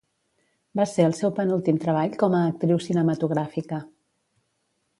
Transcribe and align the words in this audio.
Va 0.79 0.85
ser 0.91 1.05
el 1.09 1.13
seu 1.17 1.33
penúltim 1.39 1.77
treball 1.83 2.17
com 2.23 2.37
a 2.37 2.41
actriu 2.53 2.81
cinematogràfica. 2.89 3.83